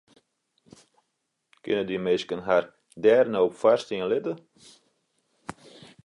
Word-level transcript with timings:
Kinne 1.63 1.83
dy 1.89 1.97
minsken 2.05 2.41
har 2.47 2.63
dêr 3.03 3.25
no 3.31 3.39
op 3.45 3.53
foarstean 3.61 4.09
litte? 4.11 4.33